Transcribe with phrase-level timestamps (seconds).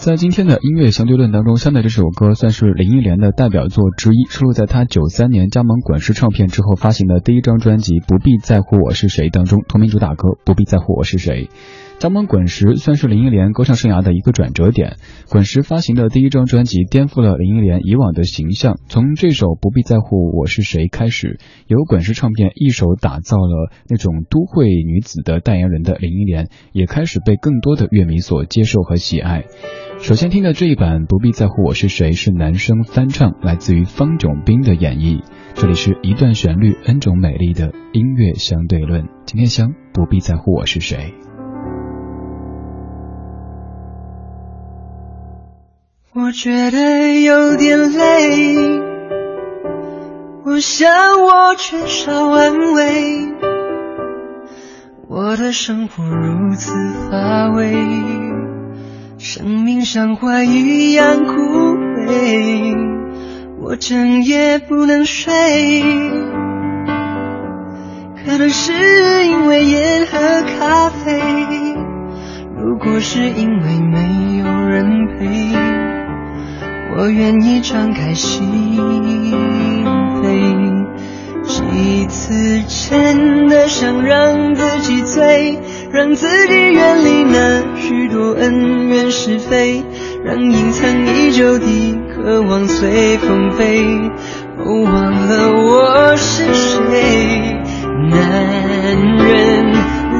[0.00, 11.50] 在今天的音乐相对论当中，相对这首歌算是林忆莲的代表作之一，收录在她九三年加盟滚石唱片之后发行的第一张专辑《不必在乎我是谁》当中同名主打歌《不必在乎我是谁》。
[12.00, 14.96] 张邦滚石算是林忆莲歌唱生涯的一个转折点，
[15.28, 18.78] 滚石发行的第一张专辑颠覆了林忆莲以往的形象。
[18.88, 29.44] 从这首《不必在乎我是谁》开始，由滚石唱片一手打造了那种都会女子的代言人的林忆莲，也开始被更多的乐迷所接受和喜爱。
[29.98, 35.22] 首先听的这一版《不必在乎我是谁》是男生翻唱，来自于方炯斌的演绎。
[35.52, 39.04] 这里是一段旋律，N 种美丽的音乐相对论。
[39.26, 41.12] 今天香，不必在乎我是谁。
[46.12, 48.56] 我觉得有点累，
[50.44, 50.90] 我想
[51.22, 53.28] 我缺少安慰，
[55.06, 56.72] 我的生活如此
[57.08, 57.76] 乏味，
[59.18, 61.32] 生命像花一样枯
[62.08, 62.76] 萎，
[63.60, 65.32] 我整夜不能睡，
[68.24, 68.72] 可能是
[69.26, 70.18] 因为烟和
[70.58, 71.20] 咖啡，
[72.58, 75.99] 如果是因为没有人陪。
[77.00, 78.76] 我愿意敞开心
[80.22, 80.86] 扉，
[81.46, 85.58] 几次真的想让自己醉，
[85.90, 89.82] 让自己远离那许多恩怨是非，
[90.26, 93.82] 让隐藏已久的渴望随风飞。
[94.58, 97.56] 哦，忘了我是谁，
[98.10, 99.72] 男人？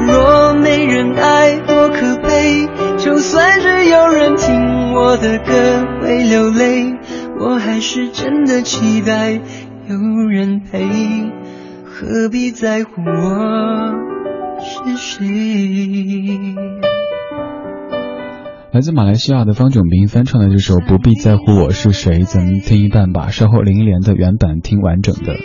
[0.07, 1.13] 若没人？
[1.13, 2.67] 爱，多可悲。
[2.97, 3.50] 就算
[5.17, 6.93] 的歌会流泪，
[7.39, 9.97] 我还是真的期待有
[10.29, 10.87] 人陪，
[11.85, 13.93] 何必在乎我
[14.59, 15.25] 是谁？
[18.71, 25.35] 来自马来西亚的方炯斌翻唱的这首《不必在乎我是谁》，咱们听一半吧，稍后林忆莲的原版听完整的。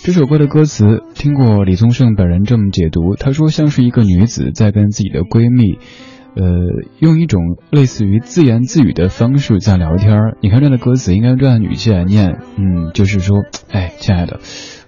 [0.00, 5.78] 这首歌的歌词听过李宗盛本人这么解读，他说像是一个女子在跟自己的闺蜜。
[6.38, 6.44] 呃，
[7.00, 10.36] 用一种类似于自言自语的方式在聊天儿。
[10.40, 13.38] 你看这样的歌词，应该用这样的语气来念，嗯，就是说，
[13.72, 14.38] 哎，亲爱的，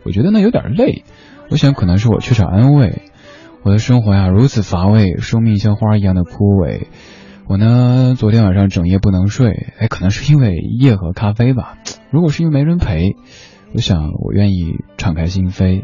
[0.05, 1.03] 我觉得那有点累，
[1.50, 3.03] 我想可能是我缺少安慰，
[3.65, 6.87] 我的生活呀如此乏味，生命像花一样的枯萎，
[7.49, 11.78] 我呢昨天晚上整夜不能睡，哎，可能是因为夜和咖啡吧。
[12.12, 13.16] 如果是因为没人陪，
[13.75, 15.83] 我想我愿意敞开心扉。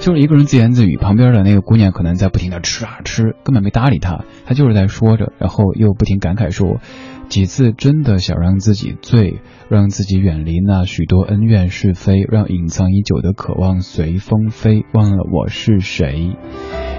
[0.00, 6.80] 就是一个人自言自语，旁边的那个姑娘可能在不停的吃啊吃，根本没搭理他，他就是在说着，然后又不停感慨说，
[7.28, 16.36] 几次真的想让自己醉，让自己远离那许多恩怨是非，让隐藏已久的渴望随风飞，忘了我是谁。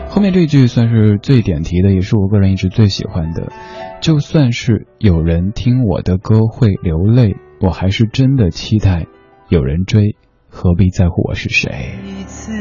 [0.10, 3.52] 后面这句算是最点题的，也是我个人一直最喜欢的。
[4.02, 9.08] 就算是有人听我的歌会流泪，我还是真的期待
[9.50, 10.16] 有人追。
[10.48, 11.96] 何必在乎我是谁？
[12.06, 12.54] 一次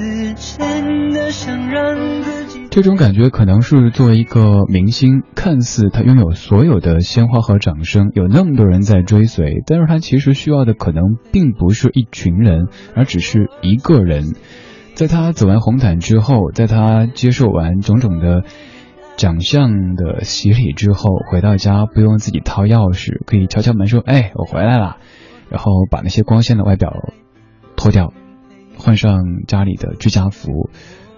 [2.70, 14.34] 这种感觉可能是作为一个明星，看似他拥有所有的鲜花和掌声，有那么多人在追随，但是他其实需要的可能并不是一群人，而只是一个人。
[14.94, 18.42] 在他走完红毯之后，在他接受完种种的
[19.16, 24.96] 奖项的洗礼之后，回到家不用自己掏钥匙，可以敲敲门说：“哎，我回来了。”
[25.50, 26.92] 然后把那些光鲜的外表。
[27.76, 28.12] 脱掉，
[28.84, 30.68] 换上家里的居家服，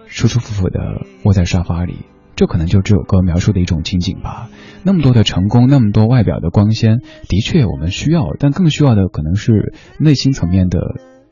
[0.07, 0.79] 舒舒服服的
[1.25, 2.07] 窝在沙发里，
[2.37, 4.49] 这可能就这首歌描述的一种情景吧。
[4.85, 10.79] 那么多的成功，那么多外表的光鲜，的确我们需要，但更需要的可能是内心层面的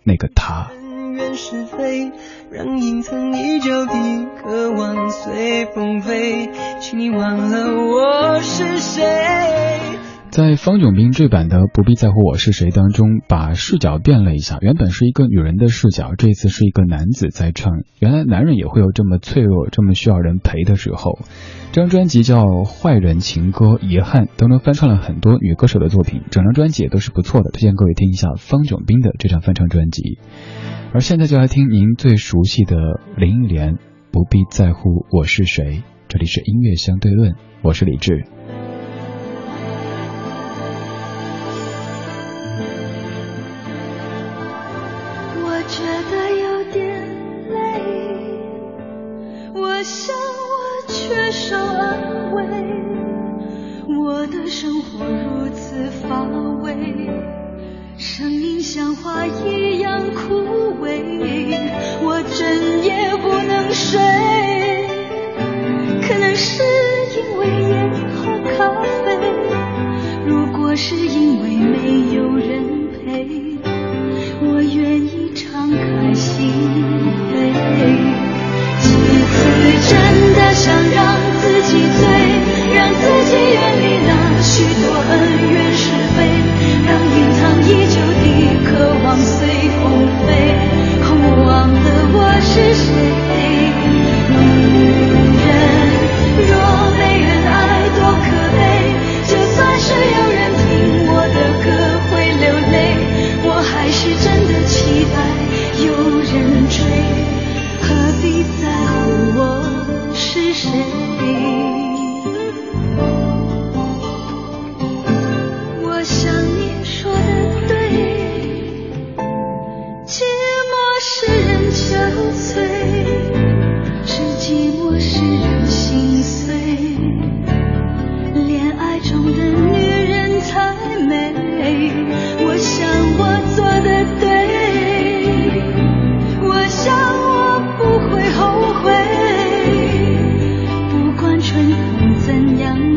[0.03, 0.73] 那个他。
[1.37, 2.11] 是非，
[2.51, 3.93] 让隐藏已久的
[4.43, 6.51] 渴望随风飞，
[6.81, 9.05] 请你忘了我是谁。
[10.35, 17.85] 在方炯斌这版的《不必在乎我是谁》当中，把视角变了一下，原本是一个女人的视角，这次是一个男子在唱。
[18.01, 21.21] 原来男人也会有这么脆弱、这么需要人陪的时候。
[21.71, 30.19] 这张专辑叫《坏人情歌遗憾》，当中翻唱了很多女歌手的作品，整张专辑也都是不错的，推荐各位听一下方炯斌的这张翻唱专辑。
[30.93, 32.77] 而现在就来听您最熟悉的
[33.17, 33.75] 林忆莲
[34.11, 35.65] 《不必在乎我是谁》，
[36.09, 38.25] 这里是音乐相对论，我是李志。
[45.75, 46.79] 觉得有点
[47.51, 47.59] 累，
[49.53, 50.53] 我想我
[50.87, 52.47] 缺少安慰，
[53.89, 56.23] 我的生活如此乏
[56.63, 57.11] 味，
[57.99, 59.74] 生命像花一样。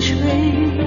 [0.07, 0.86] 吹，